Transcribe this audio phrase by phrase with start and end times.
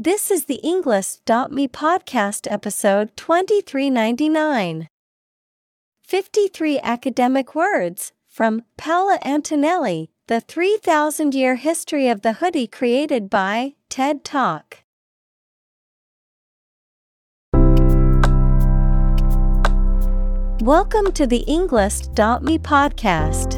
[0.00, 4.86] This is the Englist.me podcast episode 2399.
[6.04, 13.74] 53 academic words from Paola Antonelli, The 3000 Year History of the Hoodie created by
[13.88, 14.84] TED Talk.
[20.62, 23.57] Welcome to the Englist.me podcast.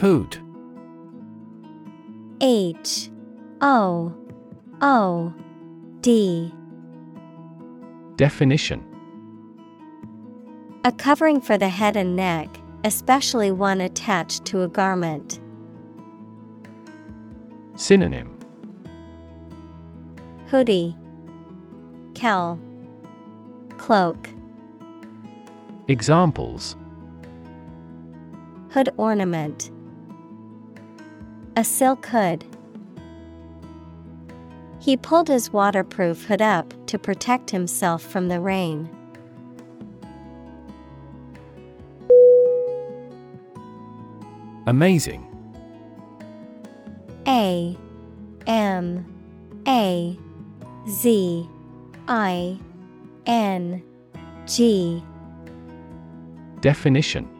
[0.00, 0.38] Hood.
[2.40, 3.10] H
[3.60, 4.14] O
[4.80, 5.34] O
[6.00, 6.54] D.
[8.16, 8.82] Definition.
[10.86, 12.48] A covering for the head and neck,
[12.82, 15.38] especially one attached to a garment.
[17.74, 18.38] Synonym.
[20.46, 20.96] Hoodie,
[22.14, 22.58] cowl,
[23.76, 24.30] cloak,
[25.88, 26.74] Examples.
[28.70, 29.70] Hood ornament,
[31.56, 32.44] a silk hood.
[34.80, 38.88] He pulled his waterproof hood up to protect himself from the rain.
[44.66, 45.26] Amazing.
[47.26, 47.76] A
[48.46, 49.04] M
[49.66, 50.18] A
[50.88, 51.48] Z
[52.08, 52.58] I
[53.26, 53.82] N
[54.46, 55.02] G
[56.60, 57.39] Definition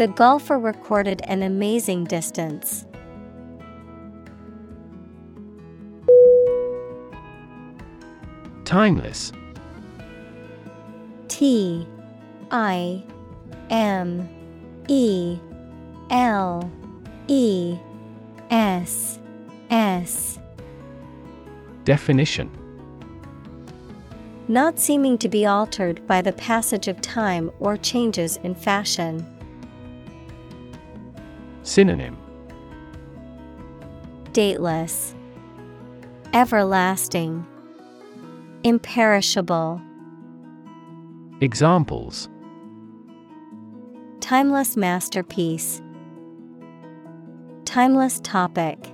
[0.00, 2.86] The golfer recorded an amazing distance.
[8.64, 9.30] Timeless.
[11.28, 11.86] T
[12.50, 13.04] I
[13.68, 14.26] M
[14.88, 15.38] E
[16.08, 16.72] L
[17.28, 17.76] E
[18.48, 19.18] S
[19.68, 20.38] S
[21.84, 22.50] Definition
[24.48, 29.26] Not seeming to be altered by the passage of time or changes in fashion.
[31.70, 32.16] Synonym
[34.32, 35.14] Dateless,
[36.32, 37.46] Everlasting,
[38.64, 39.80] Imperishable.
[41.40, 42.28] Examples
[44.18, 45.80] Timeless masterpiece.
[47.64, 48.92] Timeless topic.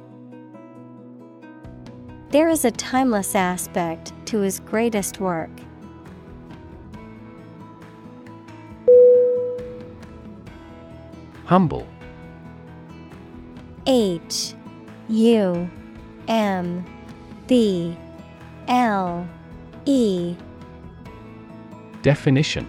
[2.29, 5.49] There is a timeless aspect to his greatest work.
[11.47, 11.89] Humble.
[13.87, 14.55] H
[15.09, 15.71] U
[16.29, 16.85] M
[17.47, 17.97] B
[18.69, 19.29] L
[19.85, 20.35] E.
[22.03, 22.69] Definition.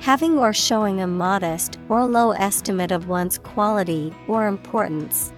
[0.00, 5.32] Having or showing a modest or low estimate of one's quality or importance.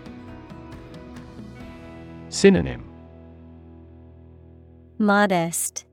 [2.28, 2.88] Synonym.
[4.98, 5.84] Modest,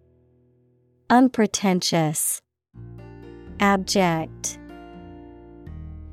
[1.09, 2.41] Unpretentious,
[3.59, 4.59] Abject.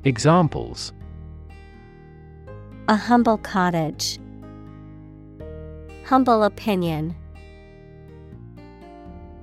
[0.03, 0.93] Examples
[2.89, 4.17] A humble cottage.
[6.05, 7.13] Humble opinion.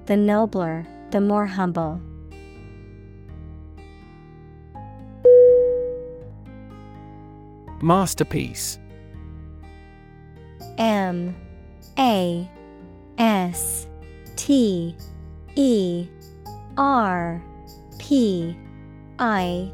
[0.07, 2.01] The nobler, the more humble.
[7.83, 8.79] Masterpiece
[10.79, 11.37] M
[11.99, 12.51] A
[13.19, 13.87] S
[14.37, 14.97] T
[15.55, 16.09] E
[16.79, 17.45] R
[17.99, 18.57] P
[19.19, 19.71] I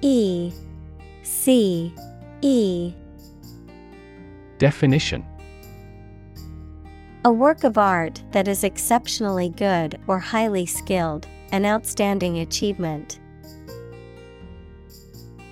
[0.00, 0.52] E
[1.24, 1.92] C
[2.42, 2.94] E.
[4.56, 5.26] Definition.
[7.26, 13.20] A work of art that is exceptionally good or highly skilled, an outstanding achievement.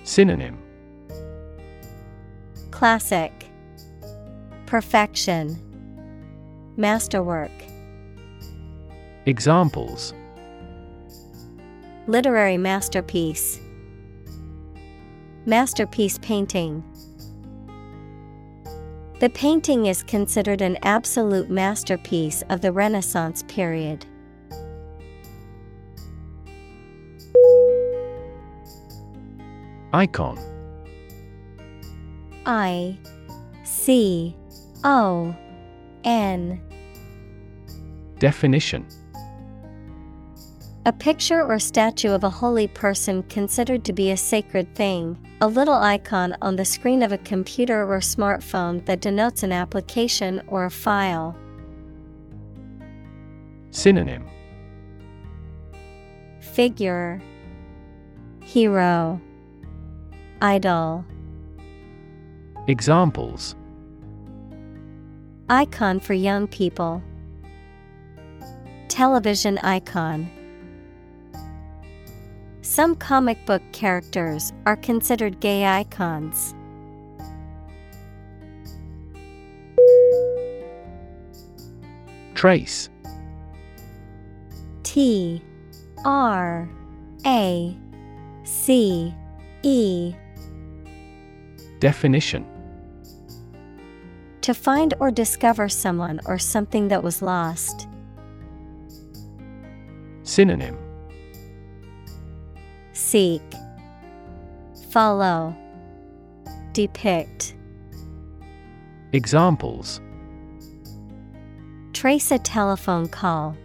[0.03, 0.57] Synonym.
[2.71, 3.31] Classic.
[4.65, 5.59] Perfection.
[6.75, 7.51] Masterwork.
[9.27, 10.15] Examples.
[12.07, 13.59] Literary masterpiece
[15.49, 16.83] Masterpiece painting.
[19.19, 24.05] The painting is considered an absolute masterpiece of the Renaissance period.
[29.91, 30.37] Icon.
[32.45, 32.99] I
[33.63, 34.37] C
[34.83, 35.35] O
[36.03, 36.61] N.
[38.19, 38.85] Definition.
[40.85, 45.47] A picture or statue of a holy person considered to be a sacred thing, a
[45.47, 50.65] little icon on the screen of a computer or smartphone that denotes an application or
[50.65, 51.35] a file.
[53.71, 54.27] Synonym
[56.41, 57.21] Figure
[58.43, 59.21] Hero
[60.41, 61.05] Idol
[62.67, 63.55] Examples
[65.47, 67.01] Icon for young people.
[68.87, 70.29] Television icon.
[72.69, 76.53] Some comic book characters are considered gay icons.
[82.35, 82.89] Trace
[84.83, 85.41] T
[86.05, 86.69] R
[87.25, 87.75] A
[88.43, 89.15] C
[89.63, 90.13] E
[91.79, 92.45] Definition
[94.41, 97.87] To find or discover someone or something that was lost.
[100.21, 100.77] Synonym
[102.99, 103.41] Seek,
[104.91, 105.55] Follow,
[106.73, 107.55] Depict.
[109.13, 110.01] Examples
[111.93, 113.55] Trace a telephone call.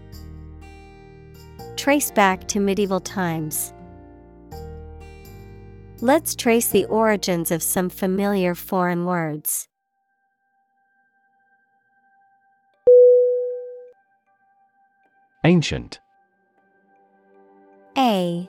[1.77, 3.75] Trace back to medieval times.
[6.01, 9.69] Let's trace the origins of some familiar foreign words.
[15.45, 15.99] Ancient
[17.99, 18.49] A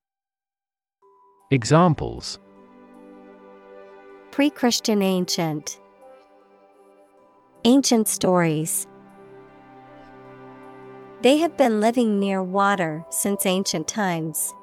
[1.53, 2.39] Examples.
[4.31, 5.81] Pre Christian ancient.
[7.65, 8.87] Ancient stories.
[11.21, 14.53] They have been living near water since ancient times.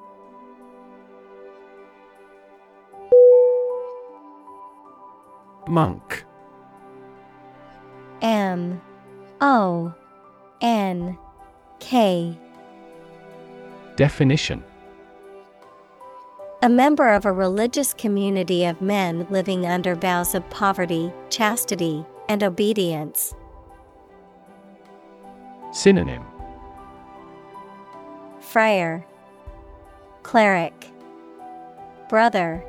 [5.69, 6.25] Monk.
[8.23, 8.81] M.
[9.43, 9.93] O.
[10.62, 11.19] N.
[11.81, 12.35] K.
[13.96, 14.64] Definition
[16.61, 22.43] A member of a religious community of men living under vows of poverty, chastity, and
[22.43, 23.33] obedience.
[25.71, 26.25] Synonym.
[28.41, 29.07] Friar,
[30.25, 30.91] Cleric,
[32.09, 32.65] Brother,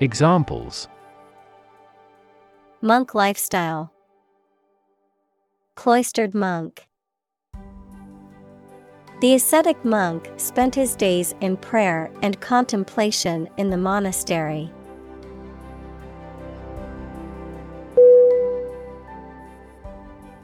[0.00, 0.88] Examples.
[2.82, 3.92] Monk lifestyle,
[5.76, 6.88] Cloistered monk.
[9.24, 14.70] The ascetic monk spent his days in prayer and contemplation in the monastery.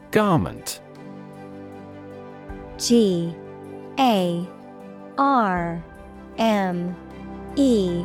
[0.09, 0.81] Garment.
[2.79, 3.35] G
[3.99, 4.49] A
[5.19, 5.83] R
[6.39, 6.95] M
[7.57, 8.03] E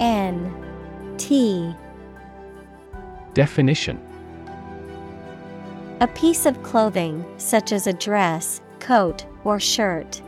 [0.00, 1.72] N T.
[3.34, 4.04] Definition.
[6.00, 10.22] A piece of clothing, such as a dress, coat, or shirt.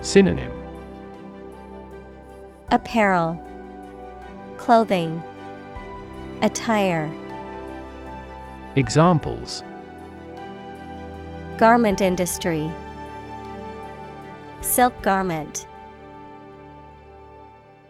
[0.00, 0.52] Synonym
[2.70, 3.40] Apparel,
[4.56, 5.22] Clothing,
[6.42, 7.12] Attire.
[8.76, 9.62] Examples
[11.58, 12.70] Garment industry,
[14.60, 15.66] Silk garment.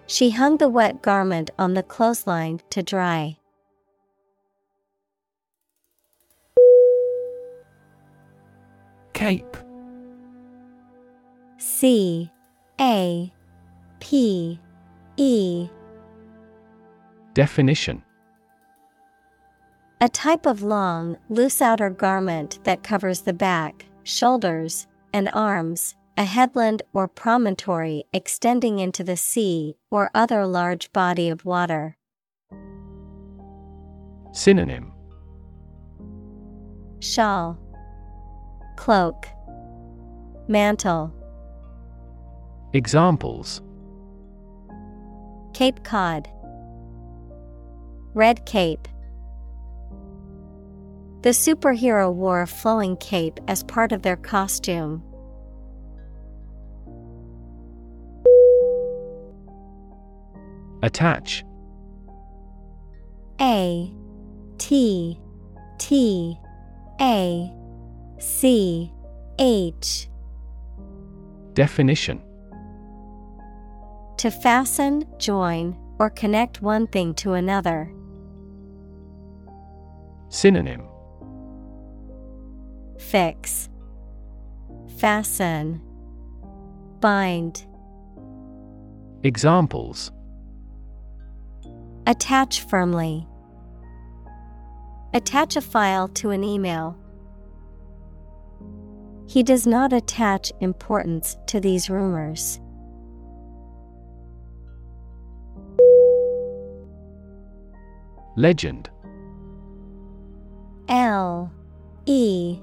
[0.07, 3.39] She hung the wet garment on the clothesline to dry.
[9.17, 9.57] Cape.
[11.57, 12.31] C
[12.79, 13.33] A
[13.99, 14.61] P
[15.17, 15.69] E.
[17.33, 18.03] Definition.
[20.03, 26.25] A type of long, loose outer garment that covers the back, shoulders, and arms, a
[26.25, 31.97] headland or promontory extending into the sea or other large body of water.
[34.33, 34.93] Synonym.
[37.01, 37.59] Shawl,
[38.77, 39.27] Cloak,
[40.49, 41.13] Mantle.
[42.73, 43.63] Examples
[45.55, 46.29] Cape Cod,
[48.15, 48.87] Red Cape.
[51.23, 55.03] The superhero wore a flowing cape as part of their costume.
[60.83, 61.45] Attach
[63.41, 63.93] A
[64.59, 65.19] T
[65.79, 66.39] T
[67.01, 67.56] A
[68.19, 68.93] C
[69.39, 70.09] H
[71.53, 72.23] Definition
[74.19, 77.93] To fasten, join, or connect one thing to another.
[80.29, 80.83] Synonym
[82.99, 83.69] Fix,
[84.99, 85.81] Fasten,
[87.01, 87.67] Bind.
[89.23, 90.11] Examples
[92.07, 93.27] Attach firmly.
[95.13, 96.97] Attach a file to an email.
[99.29, 102.61] He does not attach importance to these rumors.
[108.37, 108.91] Legend.
[110.89, 111.51] L
[112.05, 112.61] E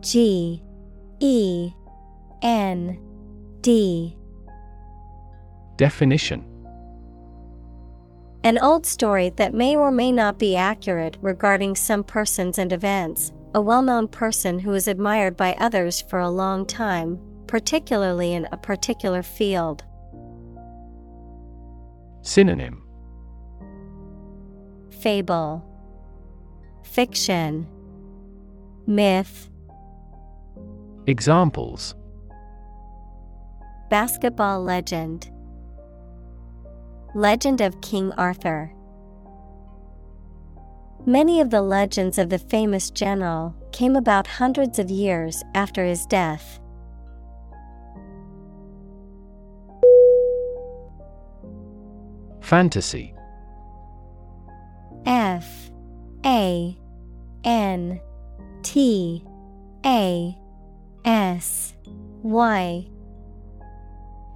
[0.00, 0.62] G
[1.20, 1.72] E
[2.42, 2.98] N
[3.60, 4.16] D.
[5.76, 6.46] Definition.
[8.42, 13.32] An old story that may or may not be accurate regarding some persons and events,
[13.54, 18.46] a well known person who is admired by others for a long time, particularly in
[18.52, 19.84] a particular field.
[22.22, 22.86] Synonym.
[25.00, 25.64] Fable,
[26.82, 27.66] Fiction,
[28.86, 29.48] Myth,
[31.06, 31.94] Examples.
[33.88, 35.30] Basketball legend,
[37.14, 38.72] Legend of King Arthur.
[41.10, 46.06] Many of the legends of the famous general came about hundreds of years after his
[46.06, 46.60] death.
[52.40, 53.12] Fantasy.
[55.04, 55.72] F.
[56.24, 56.78] A.
[57.42, 58.00] N.
[58.62, 59.24] T.
[59.84, 60.38] A.
[61.04, 61.74] S.
[62.22, 62.86] Y.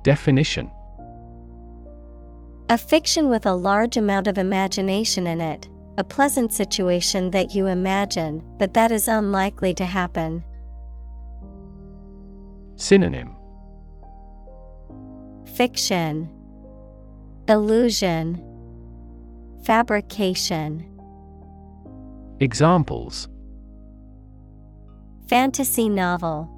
[0.02, 0.68] Definition.
[2.68, 7.66] A fiction with a large amount of imagination in it, a pleasant situation that you
[7.66, 10.42] imagine, but that is unlikely to happen.
[12.76, 13.36] Synonym
[15.54, 16.28] Fiction,
[17.48, 18.42] Illusion,
[19.64, 20.90] Fabrication.
[22.40, 23.28] Examples
[25.28, 26.50] Fantasy novel.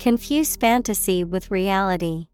[0.00, 2.26] Confuse fantasy with reality.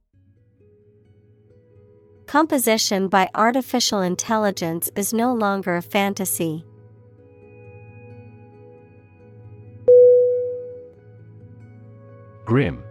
[2.28, 6.62] Composition by artificial intelligence is no longer a fantasy.
[12.44, 12.84] Grim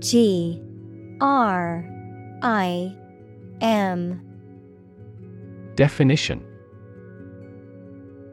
[0.00, 0.60] G
[1.20, 1.88] R
[2.42, 2.96] I
[3.60, 4.20] M
[5.76, 6.44] Definition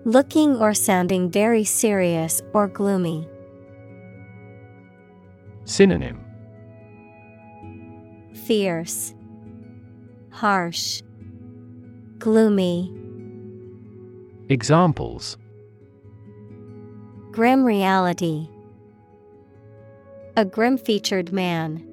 [0.05, 3.27] Looking or sounding very serious or gloomy.
[5.65, 6.22] Synonym
[8.45, 9.13] Fierce,
[10.31, 11.01] Harsh,
[12.17, 12.93] Gloomy.
[14.49, 15.37] Examples
[17.31, 18.49] Grim reality.
[20.35, 21.87] A grim featured man.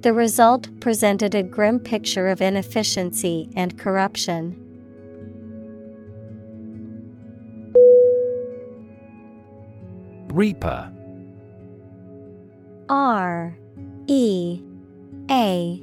[0.00, 4.56] The result presented a grim picture of inefficiency and corruption.
[10.28, 10.90] Reaper
[12.88, 13.58] R
[14.14, 14.62] E
[15.30, 15.82] A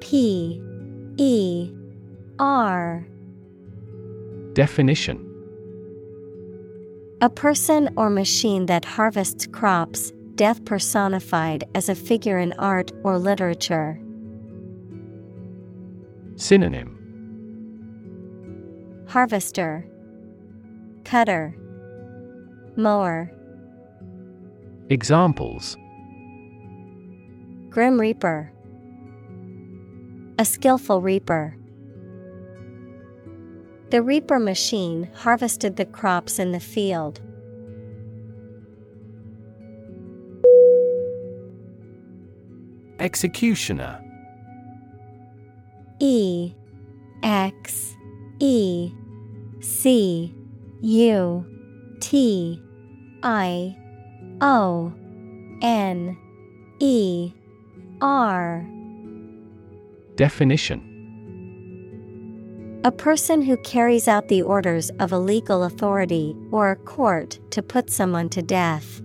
[0.00, 0.60] P
[1.16, 1.72] E
[2.40, 3.06] R.
[4.52, 5.16] Definition.
[7.20, 13.16] A person or machine that harvests crops, death personified as a figure in art or
[13.16, 13.96] literature.
[16.34, 16.98] Synonym.
[19.06, 19.86] Harvester,
[21.04, 21.54] Cutter,
[22.76, 23.30] Mower.
[24.88, 25.76] Examples
[27.72, 28.52] Grim Reaper.
[30.38, 31.56] A skillful reaper.
[33.88, 37.22] The reaper machine harvested the crops in the field.
[42.98, 44.04] Executioner
[45.98, 46.52] E
[47.22, 47.96] X
[48.38, 48.92] E
[49.60, 50.21] C
[60.22, 60.80] Definition
[62.84, 67.60] A person who carries out the orders of a legal authority or a court to
[67.60, 69.02] put someone to death.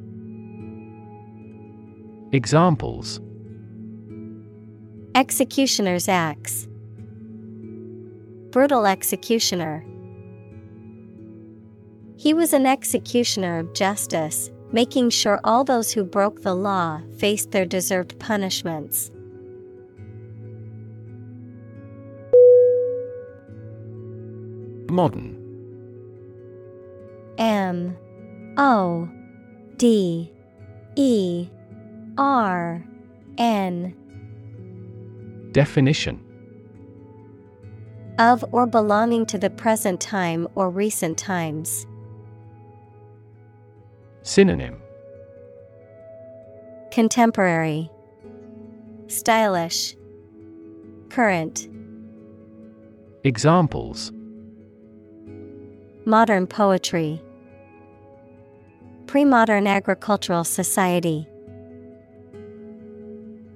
[2.32, 3.20] Examples
[5.16, 6.68] Executioner's axe.
[8.52, 9.84] Brutal executioner.
[12.16, 17.50] He was an executioner of justice, making sure all those who broke the law faced
[17.50, 19.10] their deserved punishments.
[24.98, 25.38] Modern.
[27.38, 27.96] M
[28.58, 29.08] O
[29.75, 30.32] D
[30.96, 31.48] E
[32.18, 32.84] R
[33.38, 33.96] N.
[35.51, 36.20] Definition.
[38.18, 41.86] Of or belonging to the present time or recent times.
[44.24, 44.82] Synonym.
[46.89, 47.92] Contemporary.
[49.06, 49.96] Stylish.
[51.10, 51.70] Current.
[53.24, 54.12] Examples
[56.08, 57.22] Modern poetry.
[59.08, 61.28] Pre-modern agricultural society.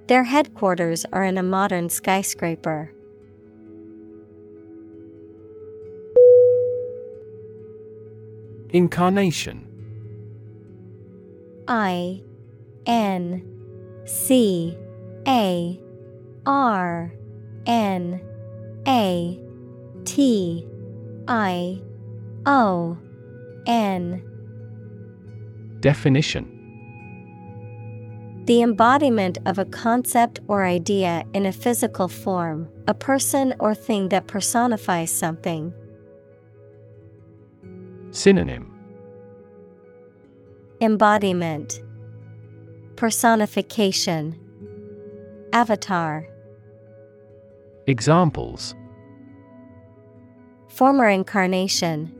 [0.07, 2.91] Their headquarters are in a modern skyscraper.
[8.71, 9.65] Incarnation.
[11.69, 12.21] I
[12.85, 13.45] N
[14.03, 14.77] C
[15.25, 15.79] A
[16.45, 17.13] R
[17.65, 18.21] N
[18.85, 19.39] A
[20.03, 20.67] T
[21.29, 21.81] I
[22.45, 22.97] O
[23.67, 24.23] N.
[25.79, 26.57] Definition.
[28.45, 34.09] The embodiment of a concept or idea in a physical form, a person or thing
[34.09, 35.71] that personifies something.
[38.09, 38.73] Synonym.
[40.81, 41.81] Embodiment.
[42.95, 44.35] Personification.
[45.53, 46.27] Avatar.
[47.85, 48.73] Examples.
[50.67, 52.15] Former incarnation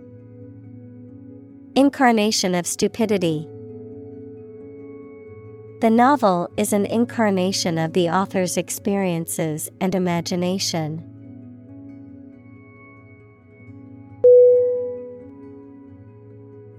[1.73, 3.47] Incarnation of stupidity.
[5.79, 11.01] The novel is an incarnation of the author's experiences and imagination.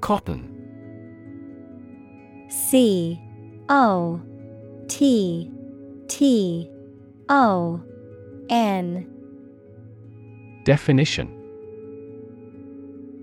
[0.03, 0.47] Cotton
[2.51, 3.19] C
[3.71, 4.21] O
[4.89, 5.51] T
[6.09, 6.71] T
[7.31, 7.81] O
[8.51, 9.09] N
[10.65, 11.42] Definition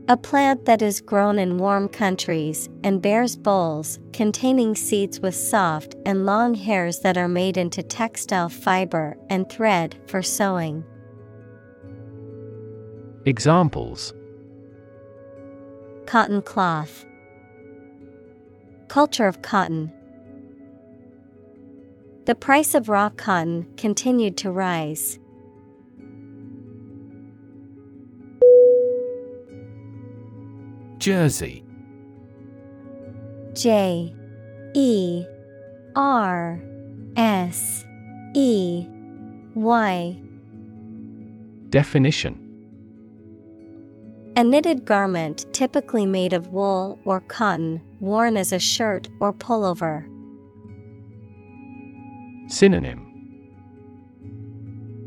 [0.09, 5.93] A plant that is grown in warm countries and bears bolls containing seeds with soft
[6.03, 10.83] and long hairs that are made into textile fiber and thread for sewing.
[13.27, 14.15] Examples
[16.07, 17.05] Cotton cloth.
[18.87, 19.93] Culture of cotton.
[22.25, 25.18] The price of raw cotton continued to rise.
[30.99, 31.63] Jersey.
[33.53, 34.13] J
[34.75, 35.25] E
[35.95, 36.61] R
[37.15, 37.85] S
[38.35, 38.85] E
[39.55, 40.21] Y.
[41.69, 42.45] Definition.
[44.35, 50.05] A knitted garment typically made of wool or cotton, worn as a shirt or pullover.
[52.49, 53.05] Synonym.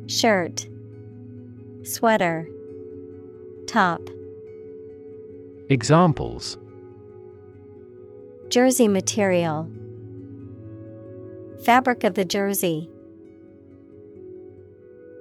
[0.07, 0.67] Shirt,
[1.83, 2.49] Sweater,
[3.67, 4.01] Top,
[5.73, 6.59] Examples.
[8.51, 9.71] Jersey material,
[11.65, 12.91] Fabric of the jersey.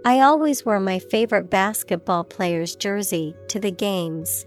[0.04, 4.46] I always wear my favorite basketball player's jersey to the games.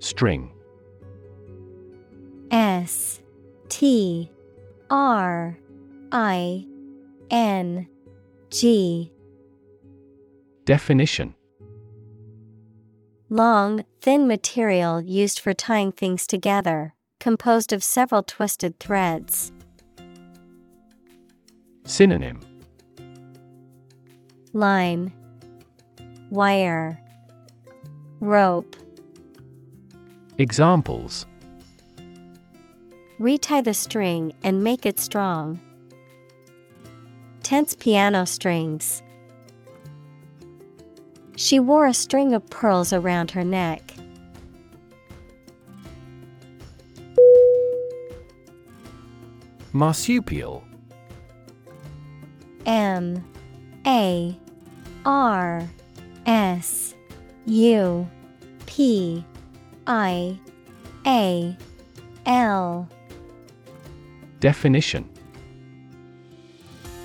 [0.00, 0.52] String.
[2.50, 3.20] S.
[3.68, 4.32] T.
[4.90, 5.56] R.
[6.10, 6.66] I.
[7.30, 7.86] N.
[8.50, 9.12] G
[10.66, 11.32] Definition
[13.30, 19.52] Long, thin material used for tying things together, composed of several twisted threads.
[21.84, 22.40] Synonym
[24.52, 25.12] Line,
[26.30, 27.00] Wire,
[28.18, 28.74] Rope.
[30.36, 31.26] Examples
[33.20, 35.60] Retie the string and make it strong.
[37.44, 39.04] Tense piano strings.
[41.36, 43.92] She wore a string of pearls around her neck.
[49.72, 50.64] Marsupial.
[52.64, 53.22] M.
[53.86, 54.36] A.
[55.04, 55.68] R.
[56.24, 56.94] S.
[57.44, 58.08] U.
[58.64, 59.22] P.
[59.86, 60.40] I.
[61.06, 61.56] A.
[62.24, 62.88] L.
[64.40, 65.08] Definition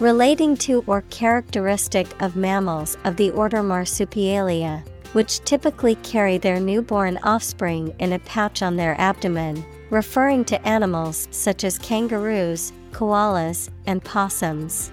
[0.02, 4.84] Relating to or characteristic of mammals of the order Marsupialia,
[5.14, 11.28] which typically carry their newborn offspring in a pouch on their abdomen, referring to animals
[11.30, 14.92] such as kangaroos, koalas, and possums.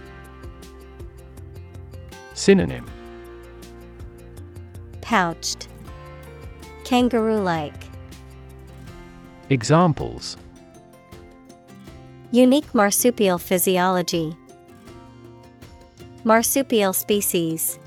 [2.35, 2.85] Synonym
[5.01, 5.69] Pouched,
[6.85, 7.73] kangaroo like.
[9.49, 10.37] Examples
[12.31, 14.37] Unique marsupial physiology.
[16.29, 17.79] Marsupial species.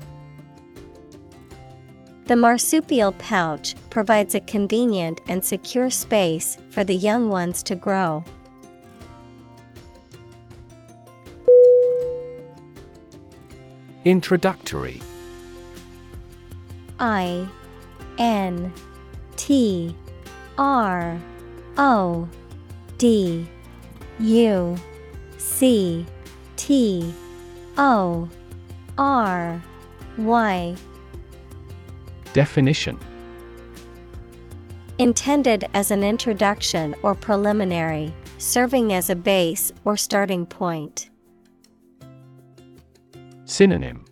[2.24, 8.24] The marsupial pouch provides a convenient and secure space for the young ones to grow.
[14.04, 15.00] Introductory
[16.98, 17.46] I
[18.18, 18.72] N
[19.36, 19.94] T
[20.58, 21.16] R
[21.78, 22.28] O
[22.98, 23.46] D
[24.18, 24.76] U
[25.38, 26.04] C
[26.56, 27.14] T
[27.78, 28.28] O
[28.98, 29.62] R
[30.18, 30.76] Y.
[32.34, 32.98] Definition.
[34.98, 41.08] Intended as an introduction or preliminary, serving as a base or starting point.
[43.46, 44.04] Synonym.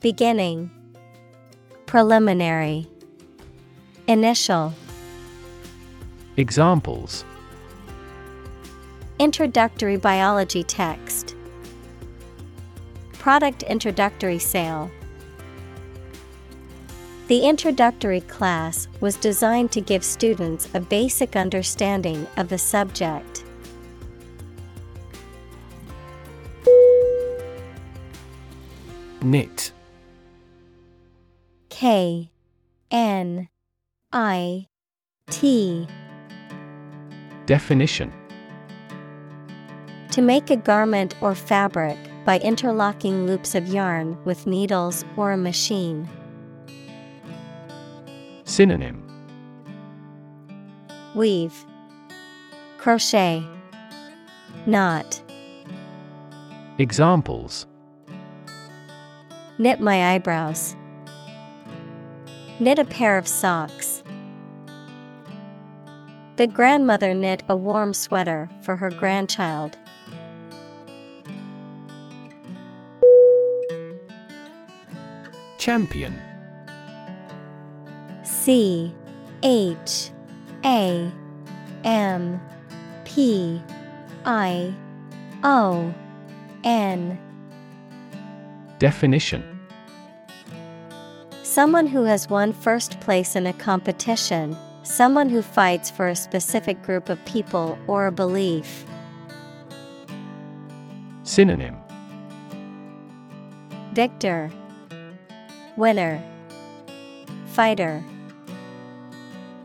[0.00, 0.70] Beginning.
[1.84, 2.86] Preliminary.
[4.08, 4.72] Initial.
[6.36, 7.24] Examples.
[9.18, 11.36] Introductory biology text
[13.20, 14.90] Product introductory sale.
[17.28, 23.44] The introductory class was designed to give students a basic understanding of the subject.
[29.20, 29.72] Knit.
[31.68, 32.30] K
[32.90, 33.50] N
[34.12, 34.66] I
[35.28, 35.86] T.
[37.44, 38.14] Definition.
[40.12, 45.36] To make a garment or fabric by interlocking loops of yarn with needles or a
[45.36, 46.08] machine.
[48.44, 49.06] Synonym
[51.14, 51.64] Weave,
[52.78, 53.44] Crochet,
[54.66, 55.22] Knot.
[56.78, 57.66] Examples
[59.58, 60.74] Knit my eyebrows.
[62.58, 64.02] Knit a pair of socks.
[66.36, 69.76] The grandmother knit a warm sweater for her grandchild.
[75.60, 76.18] Champion.
[78.22, 78.94] C
[79.42, 80.10] H
[80.64, 81.12] A
[81.84, 82.40] M
[83.04, 83.60] P
[84.24, 84.74] I
[85.44, 85.94] O
[86.64, 87.18] N.
[88.78, 89.44] Definition.
[91.42, 96.82] Someone who has won first place in a competition, someone who fights for a specific
[96.82, 98.86] group of people or a belief.
[101.22, 101.76] Synonym.
[103.92, 104.50] Victor,
[105.80, 106.22] Winner,
[107.46, 108.04] Fighter.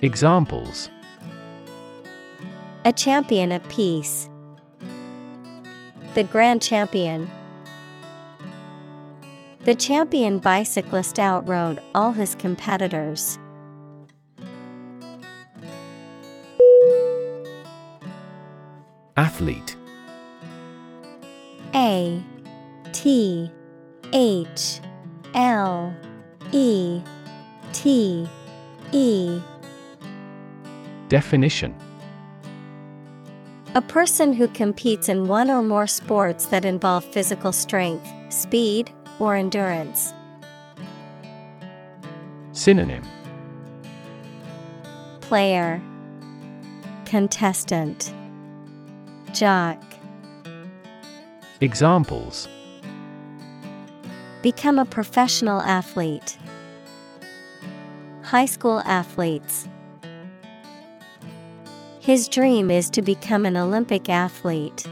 [0.01, 0.89] Examples
[2.85, 4.29] A champion of peace.
[6.13, 7.29] The grand champion.
[9.65, 13.37] The champion bicyclist outrode all his competitors.
[19.17, 19.75] Athlete
[21.73, 22.23] A
[22.93, 23.51] T
[24.13, 24.79] H
[25.33, 25.93] L
[26.55, 27.01] E
[27.73, 28.25] T
[28.93, 29.41] E.
[31.09, 31.75] Definition.
[33.75, 38.89] A person who competes in one or more sports that involve physical strength, speed,
[39.19, 40.13] or endurance.
[42.53, 43.03] Synonym.
[45.19, 45.81] Player.
[47.03, 48.13] Contestant.
[49.33, 49.83] Jock.
[51.59, 52.47] Examples.
[54.41, 56.37] Become a professional athlete.
[58.25, 59.67] High school athletes.
[61.99, 64.87] His dream is to become an Olympic athlete.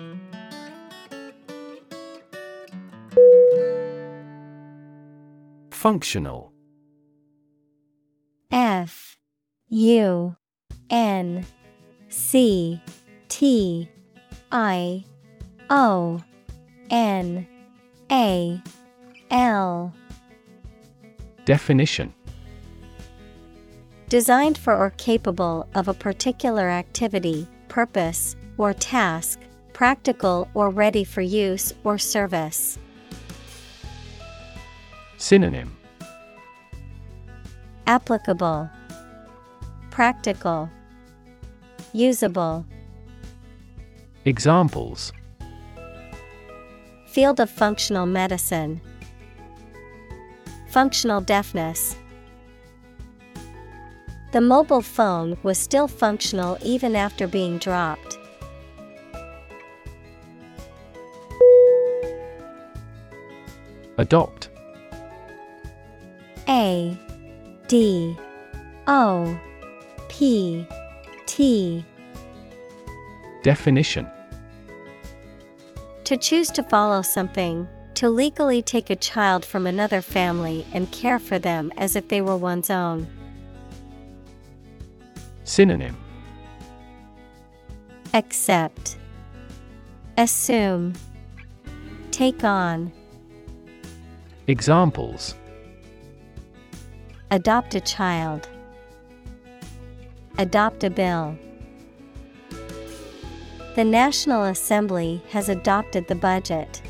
[5.72, 6.54] Functional
[8.52, 9.18] F
[9.70, 10.36] U
[10.92, 11.44] N
[12.10, 12.80] C
[13.30, 13.90] T
[14.52, 15.04] I
[15.72, 16.22] O
[16.92, 17.48] N
[18.12, 18.62] A
[19.32, 19.92] L
[21.46, 22.14] Definition
[24.14, 29.40] Designed for or capable of a particular activity, purpose, or task,
[29.74, 32.78] practical or ready for use or service.
[35.18, 35.76] Synonym
[37.88, 38.70] Applicable,
[39.90, 40.70] Practical,
[41.92, 42.68] Usable.
[44.26, 45.12] Examples
[47.08, 48.80] Field of functional medicine,
[50.68, 51.96] Functional deafness.
[54.34, 58.18] The mobile phone was still functional even after being dropped.
[64.00, 64.50] Adopt
[66.50, 66.98] A
[67.68, 68.18] D
[68.88, 69.40] O
[70.10, 70.68] P
[71.28, 71.86] T
[73.44, 74.08] Definition
[76.06, 81.20] To choose to follow something, to legally take a child from another family and care
[81.20, 83.06] for them as if they were one's own.
[85.54, 85.96] Synonym.
[88.16, 88.98] Accept,
[90.18, 90.94] Assume,
[92.10, 92.92] Take on,
[94.48, 95.36] Examples.
[97.30, 98.50] Adopt a child,
[100.40, 101.38] Adopt a bill.
[103.76, 106.82] The National Assembly has adopted the budget.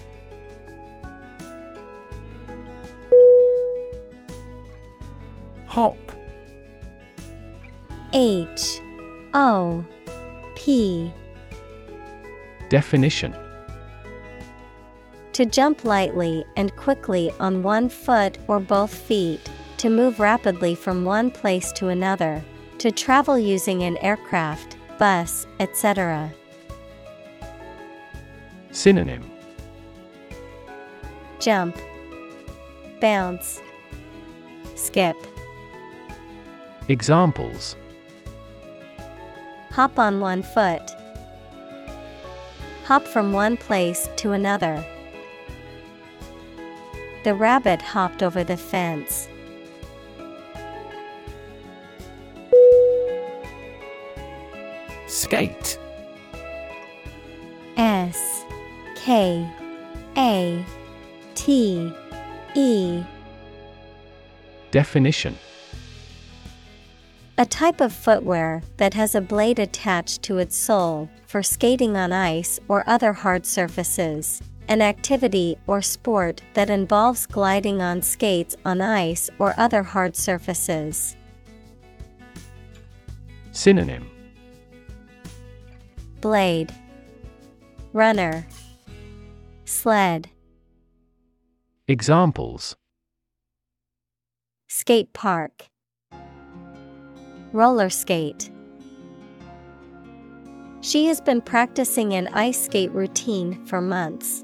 [5.65, 6.02] Hop
[8.13, 8.79] H
[9.33, 9.83] O
[10.55, 11.11] P.
[12.69, 13.35] Definition.
[15.33, 19.41] To jump lightly and quickly on one foot or both feet,
[19.77, 22.43] to move rapidly from one place to another,
[22.77, 26.31] to travel using an aircraft, bus, etc.
[28.69, 29.27] Synonym.
[31.39, 31.75] Jump,
[33.01, 33.59] Bounce,
[34.75, 35.17] Skip.
[36.89, 37.75] Examples
[39.73, 40.95] Hop on one foot.
[42.85, 44.85] Hop from one place to another.
[47.23, 49.27] The rabbit hopped over the fence.
[55.07, 55.79] Skate
[57.75, 58.45] S
[58.95, 59.49] K
[60.15, 60.63] A
[61.33, 61.91] T
[62.55, 63.03] E
[64.69, 65.35] Definition
[67.39, 72.11] A type of footwear that has a blade attached to its sole for skating on
[72.11, 74.39] ice or other hard surfaces.
[74.67, 81.15] An activity or sport that involves gliding on skates on ice or other hard surfaces.
[83.51, 84.07] Synonym.
[86.21, 86.71] Blade,
[87.93, 88.45] Runner,
[89.65, 90.29] Sled,
[91.87, 92.75] Examples.
[94.67, 95.69] Skate park,
[97.53, 98.49] Roller skate.
[100.81, 104.43] She has been practicing an ice skate routine for months.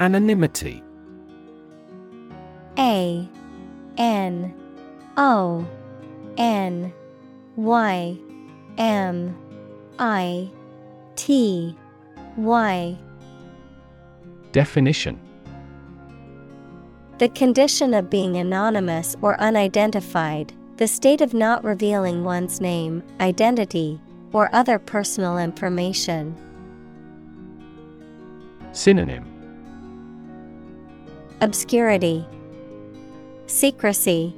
[0.00, 0.82] Anonymity
[2.78, 3.28] A
[3.98, 4.54] N
[5.18, 5.66] O
[6.38, 6.92] N
[7.56, 8.16] Y
[8.78, 9.36] M
[9.98, 10.50] I
[11.16, 11.76] T
[12.36, 12.96] Y
[14.52, 15.27] Definition
[17.18, 24.00] The condition of being anonymous or unidentified, the state of not revealing one's name, identity,
[24.32, 26.36] or other personal information.
[28.70, 29.24] Synonym
[31.40, 32.24] Obscurity,
[33.46, 34.32] Secrecy,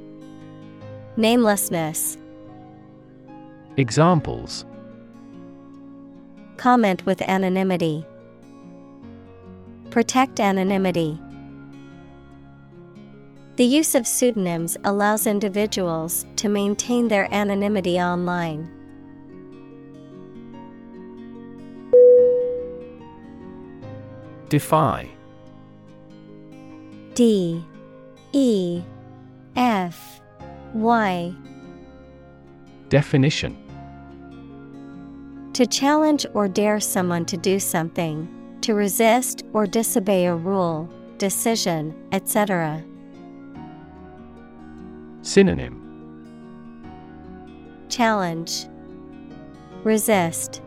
[1.17, 2.17] Namelessness.
[3.77, 4.65] Examples
[6.57, 8.03] Comment with anonymity.
[9.91, 11.19] Protect anonymity.
[13.57, 18.69] The use of pseudonyms allows individuals to maintain their anonymity online.
[24.47, 25.09] Defy.
[27.13, 27.63] D.
[28.31, 28.81] E.
[29.55, 30.21] F.
[30.73, 31.33] Y.
[32.89, 33.57] Definition.
[35.53, 38.27] To challenge or dare someone to do something,
[38.61, 42.83] to resist or disobey a rule, decision, etc.
[45.23, 45.77] Synonym.
[47.89, 48.67] Challenge.
[49.83, 50.61] Resist.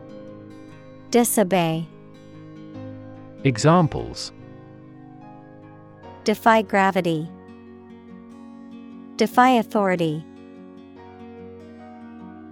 [1.10, 1.88] Disobey.
[3.42, 4.32] Examples.
[6.22, 7.28] Defy gravity.
[9.16, 10.24] Defy authority.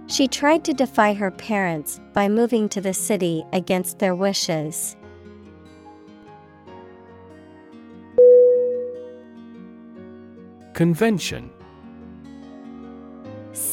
[0.07, 4.95] She tried to defy her parents by moving to the city against their wishes.
[10.73, 11.49] Convention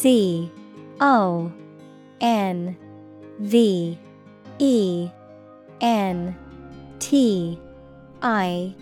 [0.00, 0.50] C
[0.98, 1.52] O
[2.22, 2.74] N
[3.38, 3.98] V
[4.58, 5.10] E
[5.82, 6.36] N
[6.98, 7.60] T
[8.22, 8.74] I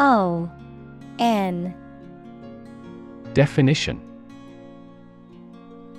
[0.00, 0.50] O
[1.20, 1.72] N.
[3.34, 4.00] Definition.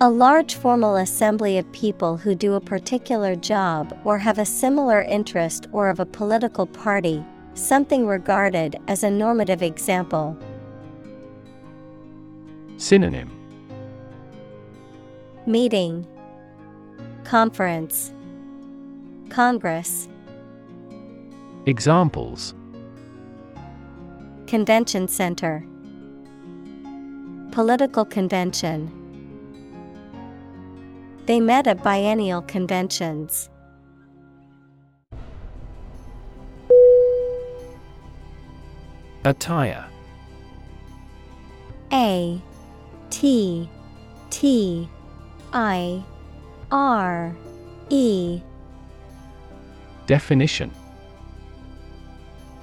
[0.02, 5.04] A large formal assembly of people who do a particular job or have a similar
[5.04, 10.38] interest or of a political party, something regarded as a normative example.
[12.76, 13.39] Synonym
[15.50, 16.06] Meeting
[17.24, 18.14] Conference
[19.30, 20.08] Congress
[21.66, 22.54] Examples.
[24.46, 25.66] Convention Center
[27.52, 28.92] Political Convention.
[31.26, 33.50] They met at biennial conventions.
[39.26, 39.88] Attire.
[41.92, 42.40] A
[43.10, 43.68] T
[44.30, 44.88] T
[45.54, 46.04] I
[46.72, 47.36] R
[47.90, 48.42] E.
[50.06, 50.72] Definition.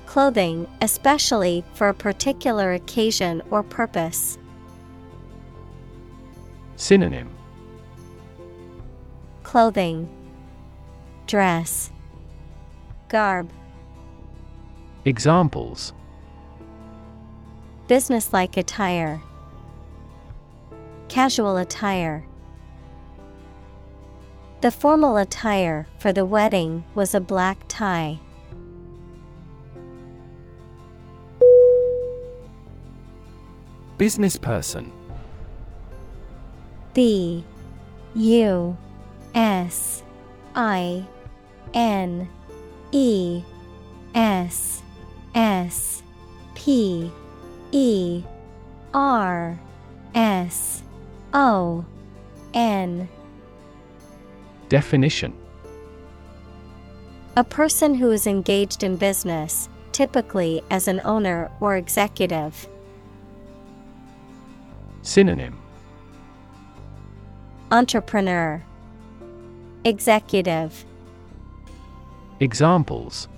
[0.07, 4.39] Clothing, especially for a particular occasion or purpose.
[6.77, 7.31] Synonym.
[9.43, 10.09] Clothing,
[11.27, 11.91] Dress,
[13.09, 13.51] Garb,
[15.05, 15.93] Examples.
[17.87, 19.23] Businesslike attire,
[21.09, 22.27] Casual attire.
[24.63, 28.19] The formal attire for the wedding was a black tie.
[33.99, 34.93] Business person
[36.95, 37.45] B
[38.15, 38.77] U
[39.35, 40.03] S
[40.55, 41.05] I
[41.75, 42.29] N
[42.93, 43.43] E
[44.15, 44.83] S
[45.35, 46.03] S
[46.55, 47.13] P
[47.73, 48.23] E
[48.95, 49.61] R
[50.15, 50.83] S
[51.35, 51.85] O
[52.55, 53.09] N
[54.69, 55.33] Definition
[57.37, 62.69] A person who is engaged in business, typically as an owner or executive.
[65.03, 65.57] Synonym
[67.71, 68.65] Entrepreneur
[69.85, 70.85] Executive
[72.41, 73.29] Examples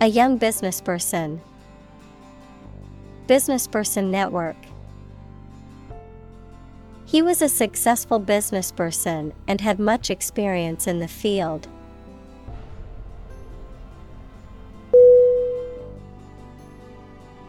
[0.00, 1.40] A young businessperson.
[3.26, 4.56] Businessperson network.
[7.06, 11.68] He was a successful businessperson and had much experience in the field.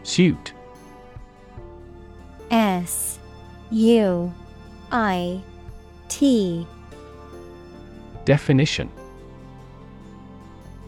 [0.02, 0.52] Suit
[2.50, 3.18] S
[3.70, 4.32] U
[4.92, 5.42] I
[6.08, 6.66] T.
[8.24, 8.90] Definition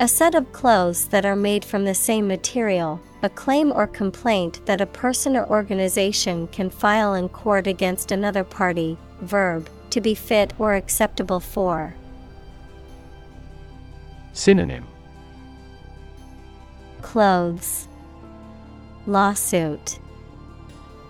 [0.00, 4.64] A set of clothes that are made from the same material, a claim or complaint
[4.64, 10.14] that a person or organization can file in court against another party, verb, to be
[10.14, 11.96] fit or acceptable for.
[14.34, 14.86] Synonym.
[17.02, 17.88] Clothes.
[19.04, 19.98] Lawsuit.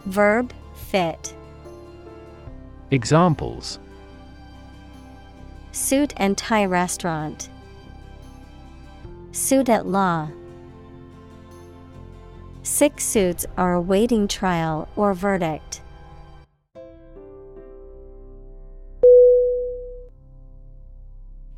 [0.06, 1.34] Verb fit.
[2.90, 3.80] Examples.
[5.72, 7.50] Suit and tie restaurant
[9.38, 10.28] Suit at law.
[12.64, 15.80] Six suits are awaiting trial or verdict.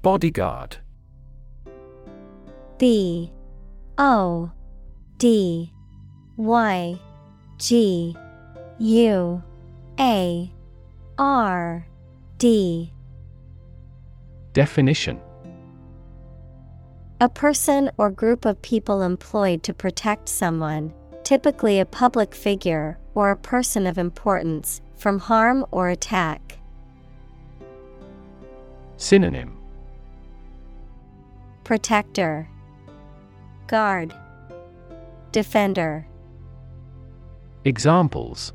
[0.02, 0.76] Bodyguard.
[2.76, 3.32] B
[3.96, 4.52] O
[5.16, 5.72] D
[6.36, 7.00] Y
[7.56, 8.14] G
[8.78, 9.42] U
[9.98, 10.52] A
[11.18, 11.86] R
[12.36, 12.92] D.
[14.52, 15.18] Definition
[17.22, 20.90] A person or group of people employed to protect someone,
[21.22, 26.58] typically a public figure or a person of importance, from harm or attack.
[28.96, 29.54] Synonym.
[31.62, 32.48] Protector.
[33.66, 34.14] Guard.
[35.30, 36.06] Defender.
[37.66, 38.54] Examples.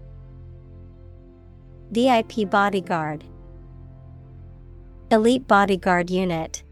[1.91, 3.23] VIP bodyguard.
[5.11, 6.63] Elite bodyguard unit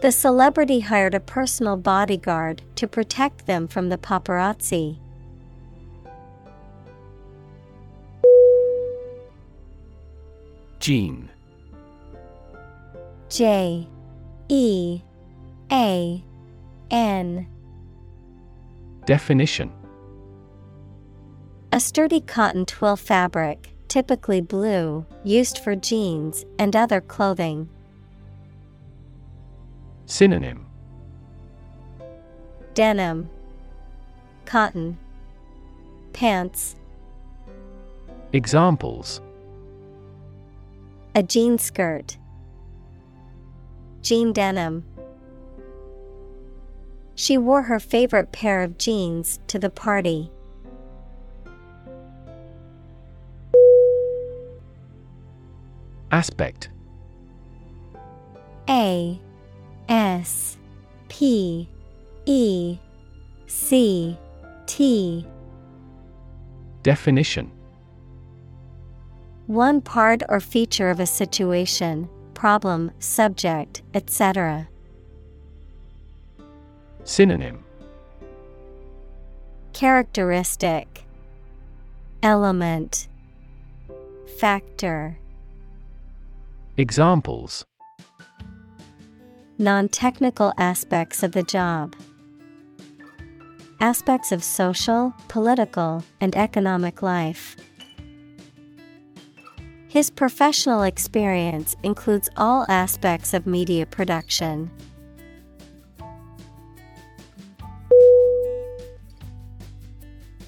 [0.00, 4.98] The celebrity hired a personal bodyguard to protect them from the paparazzi.
[10.78, 11.28] Jean
[13.28, 13.86] J.
[14.48, 15.02] E.
[15.70, 16.24] A.
[16.90, 17.46] N.
[19.04, 19.70] Definition.
[21.72, 27.68] A sturdy cotton twill fabric, typically blue, used for jeans and other clothing.
[30.10, 30.66] Synonym.
[32.74, 33.30] Denim.
[34.44, 34.98] Cotton.
[36.12, 36.74] Pants.
[38.32, 39.20] Examples.
[41.14, 42.18] A jean skirt,
[44.02, 44.84] jean denim.
[47.14, 50.30] She wore her favorite pair of jeans to the party.
[56.10, 56.68] Aspect.
[58.68, 59.20] A
[59.90, 60.56] S
[61.08, 61.68] P
[62.24, 62.78] E
[63.46, 64.16] C
[64.66, 65.26] T.
[66.84, 67.50] Definition.
[69.48, 74.68] One part or feature of a situation, problem, subject, etc.
[77.02, 77.64] Synonym.
[79.72, 81.04] Characteristic.
[82.22, 83.08] Element.
[84.38, 85.18] Factor.
[86.76, 87.64] Examples
[89.60, 91.94] Non technical aspects of the job.
[93.78, 97.56] Aspects of social, political, and economic life.
[99.86, 104.70] His professional experience includes all aspects of media production.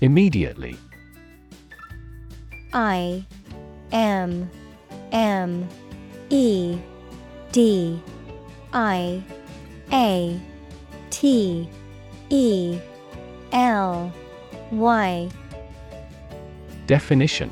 [0.01, 0.79] Immediately
[2.73, 3.27] I
[3.93, 4.51] M
[5.13, 5.69] M
[6.31, 6.79] E
[7.53, 8.03] D
[8.73, 9.23] I
[9.93, 10.41] A
[11.11, 11.69] T
[12.31, 12.79] E
[13.53, 14.13] L
[14.71, 15.29] Y.
[16.87, 17.51] Definition.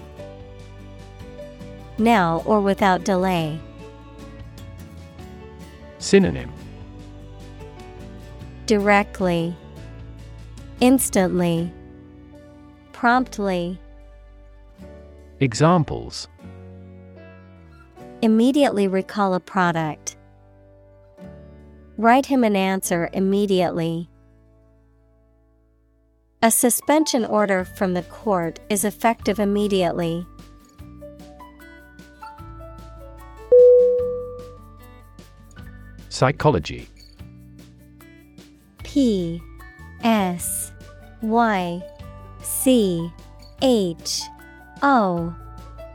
[1.98, 3.60] Now or without delay.
[5.98, 6.52] Synonym.
[8.66, 9.54] Directly,
[10.80, 11.72] Instantly,
[12.92, 13.78] Promptly,
[15.42, 16.28] Examples.
[18.20, 20.09] Immediately recall a product.
[22.00, 24.08] Write him an answer immediately.
[26.40, 30.26] A suspension order from the court is effective immediately.
[36.08, 36.88] Psychology
[38.82, 39.42] P
[40.02, 40.72] S
[41.20, 41.82] Y
[42.40, 43.12] C
[43.60, 44.22] H
[44.80, 45.36] O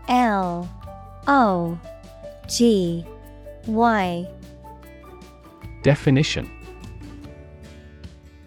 [0.07, 0.69] L
[1.25, 1.79] O
[2.47, 3.03] G
[3.65, 4.27] Y
[5.85, 6.49] Definition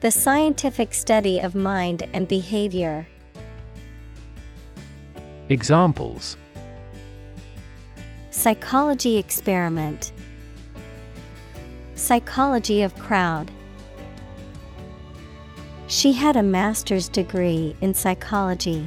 [0.01, 3.07] The scientific study of mind and behavior.
[5.49, 6.37] Examples
[8.33, 10.11] Psychology experiment.
[11.95, 13.53] Psychology of crowd.
[15.87, 18.85] She had a master's degree in psychology.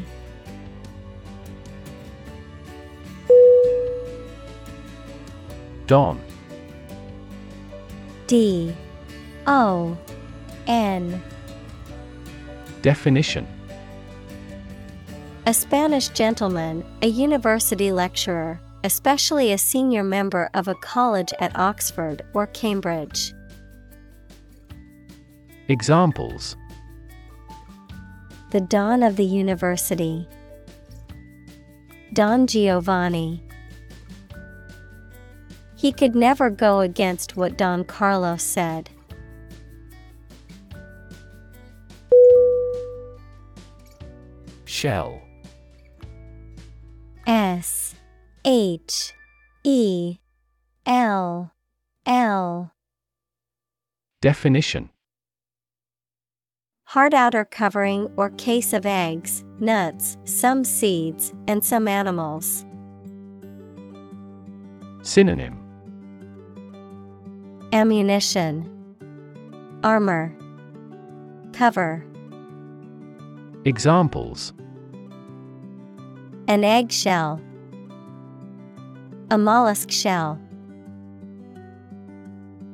[5.88, 6.20] Don
[8.32, 8.73] D
[9.45, 9.97] O
[10.65, 11.21] N
[12.82, 13.45] Definition
[15.45, 22.21] A Spanish gentleman, a university lecturer, especially a senior member of a college at Oxford
[22.34, 23.34] or Cambridge.
[25.67, 26.55] Examples
[28.51, 30.25] The Don of the University.
[32.13, 33.43] Don Giovanni.
[35.82, 38.91] He could never go against what Don Carlos said.
[44.63, 45.19] Shell
[47.25, 47.95] S
[48.45, 49.13] H
[49.63, 50.19] E
[50.86, 51.51] L
[52.05, 52.71] L
[54.21, 54.91] Definition
[56.84, 62.67] Hard outer covering or case of eggs, nuts, some seeds, and some animals.
[65.01, 65.61] Synonym
[67.74, 68.69] Ammunition,
[69.82, 70.36] Armor,
[71.53, 72.05] Cover.
[73.63, 74.51] Examples
[76.49, 77.39] An eggshell,
[79.30, 80.38] a mollusk shell.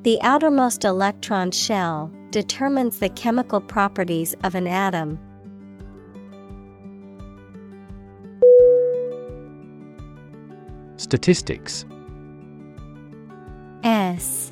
[0.02, 5.20] The outermost electron shell determines the chemical properties of an atom.
[10.96, 11.86] Statistics
[13.84, 14.52] S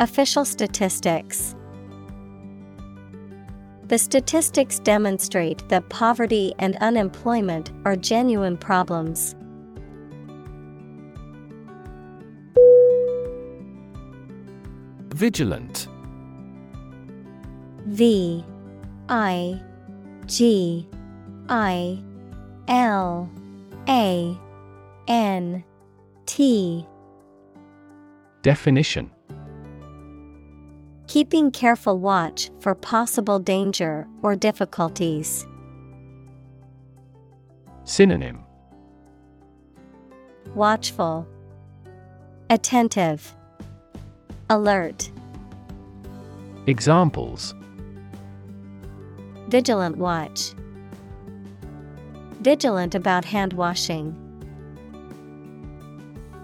[0.00, 1.54] Official statistics.
[3.88, 9.34] The statistics demonstrate that poverty and unemployment are genuine problems.
[15.14, 15.86] Vigilant
[17.84, 18.42] V
[19.10, 19.60] I
[20.24, 20.88] G
[21.50, 22.02] I
[22.68, 23.30] L
[23.86, 24.34] A
[25.08, 25.62] N
[26.24, 26.86] T
[28.40, 29.10] Definition
[31.10, 35.44] Keeping careful watch for possible danger or difficulties.
[37.82, 38.44] Synonym
[40.54, 41.26] Watchful,
[42.48, 43.34] Attentive,
[44.50, 45.10] Alert.
[46.68, 47.56] Examples
[49.48, 50.52] Vigilant watch.
[52.40, 54.14] Vigilant about hand washing.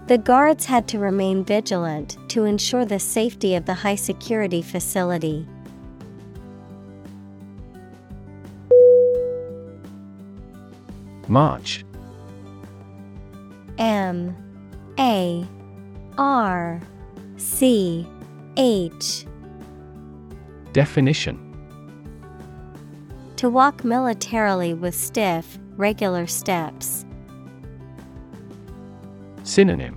[0.07, 5.45] The guards had to remain vigilant to ensure the safety of the high security facility.
[11.27, 11.83] March.
[13.77, 14.33] M.
[14.97, 15.45] A.
[16.17, 16.79] R.
[17.35, 18.07] C.
[18.55, 19.25] H.
[20.71, 21.37] Definition.
[23.35, 27.05] To walk militarily with stiff, regular steps.
[29.47, 29.95] Synonym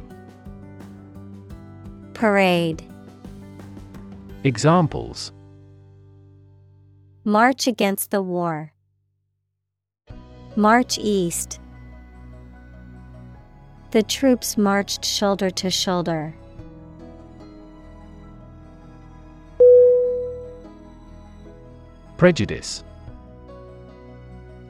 [2.15, 2.85] Parade
[4.45, 5.33] Examples
[7.25, 8.73] March against the war.
[10.55, 11.59] March east.
[13.91, 16.33] The troops marched shoulder to shoulder.
[22.17, 22.85] Prejudice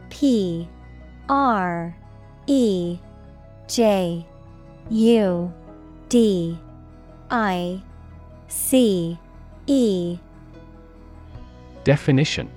[0.09, 0.67] P
[1.29, 1.95] R
[2.47, 2.99] E
[3.69, 4.27] J
[4.91, 5.53] U
[6.09, 6.59] D
[7.31, 7.81] I
[8.49, 9.19] C
[9.69, 10.19] E.
[11.85, 12.51] Definition.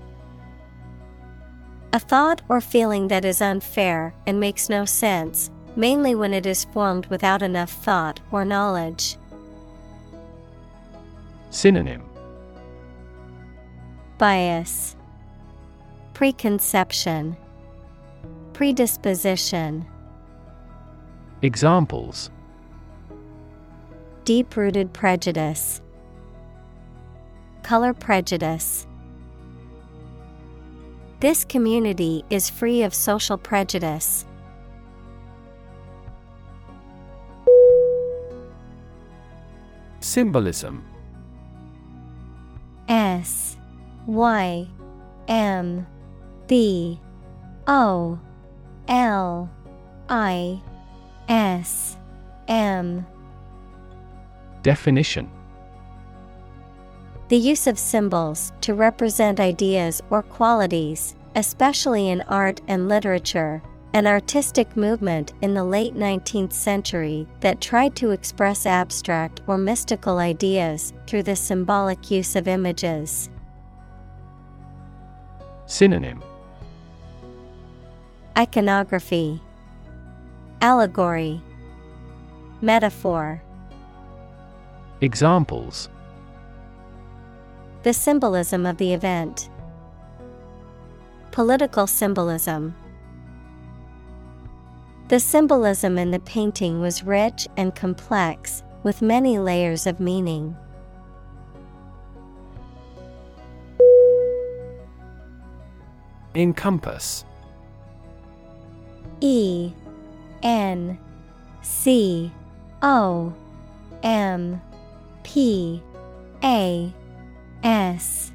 [1.93, 6.65] A thought or feeling that is unfair and makes no sense, mainly when it is
[6.65, 9.15] formed without enough thought or knowledge.
[11.51, 12.01] Synonym.
[14.17, 14.95] Bias,
[16.15, 17.37] Preconception,
[18.53, 19.85] Predisposition.
[21.43, 22.31] Examples
[24.23, 25.81] Deep rooted prejudice,
[27.63, 28.87] Color prejudice.
[31.19, 34.25] This community is free of social prejudice.
[39.99, 40.85] Symbolism
[42.87, 43.57] S
[44.07, 44.65] Y
[45.27, 45.85] M
[46.47, 47.01] B
[47.67, 48.17] O
[48.87, 49.49] L
[50.07, 50.61] I
[51.27, 51.97] S
[52.47, 53.05] M.
[54.61, 55.29] Definition.
[57.29, 63.61] The use of symbols to represent ideas or qualities, especially in art and literature,
[63.93, 70.17] an artistic movement in the late 19th century that tried to express abstract or mystical
[70.17, 73.29] ideas through the symbolic use of images.
[75.65, 76.21] Synonym.
[78.37, 79.41] Iconography,
[80.63, 81.41] Allegory,
[82.61, 83.43] Metaphor.
[85.01, 85.89] Examples
[87.83, 89.49] The symbolism of the event.
[91.31, 92.73] Political symbolism.
[95.09, 100.55] The symbolism in the painting was rich and complex, with many layers of meaning.
[106.33, 107.25] Encompass
[109.19, 109.73] E
[110.43, 110.99] N
[111.61, 112.31] C
[112.81, 113.33] O
[114.03, 114.61] M
[115.23, 115.81] P
[116.43, 116.93] A
[117.63, 118.31] S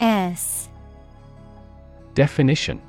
[0.00, 0.68] S.
[2.14, 2.80] Definition.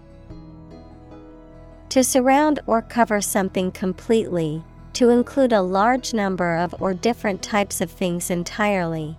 [1.89, 4.63] To surround or cover something completely,
[4.93, 9.17] to include a large number of or different types of things entirely.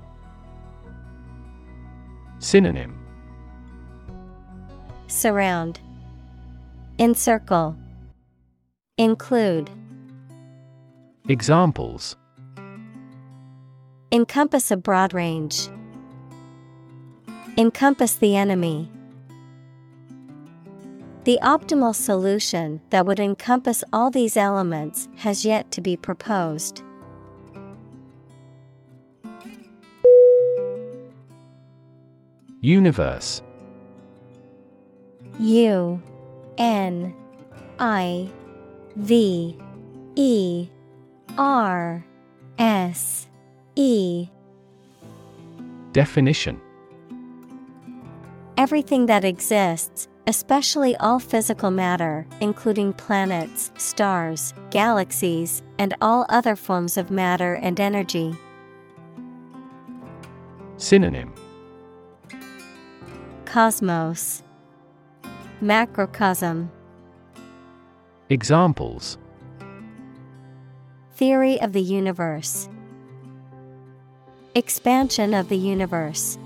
[2.38, 2.98] Synonym.
[5.06, 5.80] Surround,
[6.98, 7.76] Encircle,
[9.02, 9.68] Include,
[11.28, 12.14] Examples
[14.12, 15.68] Encompass a broad range.
[17.58, 18.88] Encompass the enemy.
[21.24, 26.84] The optimal solution that would encompass all these elements has yet to be proposed.
[32.60, 33.42] Universe
[35.40, 36.00] U
[36.56, 37.12] N
[37.80, 38.30] I
[38.96, 39.56] V
[40.16, 40.68] E
[41.38, 42.04] R
[42.58, 43.26] S
[43.74, 44.28] E.
[45.92, 46.60] Definition.
[48.56, 56.96] Everything that exists, especially all physical matter, including planets, stars, galaxies, and all other forms
[56.96, 58.34] of matter and energy.
[60.76, 61.32] Synonym.
[63.46, 64.42] Cosmos.
[65.60, 66.70] Macrocosm
[68.30, 69.18] Examples.
[71.16, 72.68] Theory of the universe.
[74.54, 76.38] Expansion of the universe.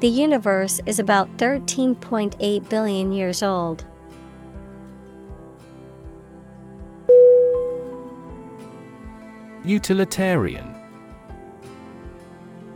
[0.00, 3.84] The universe is about 13.8 billion years old.
[9.64, 10.74] Utilitarian.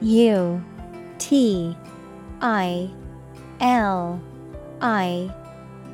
[0.02, 0.62] U
[1.18, 1.74] T
[2.42, 2.90] I
[3.60, 4.20] L
[4.82, 5.34] I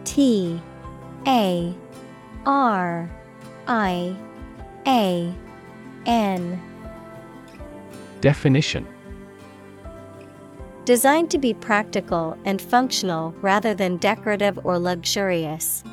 [0.05, 0.61] T
[1.27, 1.75] A
[2.47, 3.11] R
[3.67, 4.17] I
[4.87, 5.35] A
[6.07, 6.63] N.
[8.21, 8.87] Definition.
[10.85, 15.85] Designed to be practical and functional rather than decorative or luxurious.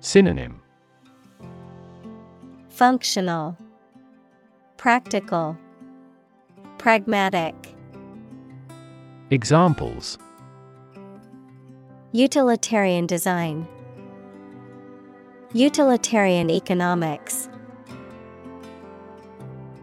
[0.00, 0.60] Synonym.
[2.68, 3.56] Functional.
[4.76, 5.58] Practical.
[6.78, 7.54] Pragmatic.
[9.30, 10.18] Examples
[12.12, 13.68] Utilitarian design.
[15.52, 17.48] Utilitarian economics.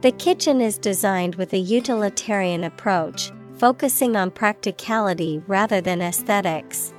[0.02, 6.94] The kitchen is designed with a utilitarian approach, focusing on practicality rather than aesthetics.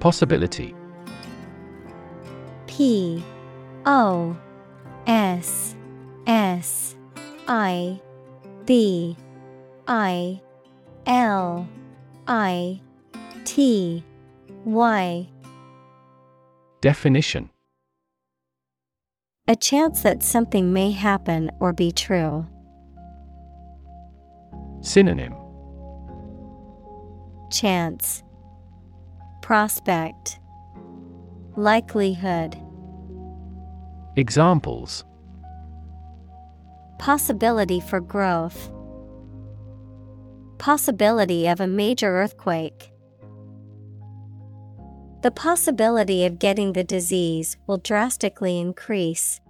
[0.00, 0.74] Possibility.
[2.66, 3.24] P
[3.86, 4.36] O
[5.06, 5.74] S
[6.26, 6.94] S
[7.48, 7.98] I
[8.66, 9.16] B
[9.88, 10.40] I
[11.06, 11.68] L
[12.26, 12.80] I
[13.44, 14.02] T
[14.64, 15.28] Y.
[16.80, 17.50] Definition.
[19.48, 22.46] A chance that something may happen or be true.
[24.80, 25.34] Synonym.
[27.52, 28.24] Chance.
[29.42, 30.40] Prospect.
[31.54, 32.56] Likelihood.
[34.16, 35.04] Examples.
[36.98, 38.70] Possibility for growth.
[40.58, 42.90] Possibility of a major earthquake.
[45.22, 49.40] The possibility of getting the disease will drastically increase.